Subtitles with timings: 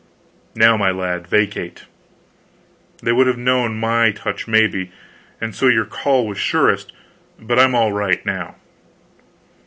[0.55, 1.83] "Now, my lad, vacate!
[3.03, 4.91] They would have known my touch, maybe,
[5.39, 6.91] and so your call was surest;
[7.39, 8.55] but I'm all right now."